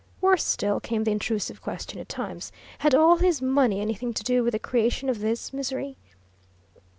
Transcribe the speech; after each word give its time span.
Worse 0.19 0.43
still 0.45 0.79
came 0.79 1.03
the 1.03 1.11
intrusive 1.11 1.61
question 1.61 1.99
at 1.99 2.09
times: 2.09 2.51
Had 2.79 2.95
all 2.95 3.17
his 3.17 3.39
money 3.39 3.81
anything 3.81 4.15
to 4.15 4.23
do 4.23 4.43
with 4.43 4.53
the 4.53 4.57
creation 4.57 5.09
of 5.09 5.19
this 5.19 5.53
misery? 5.53 5.95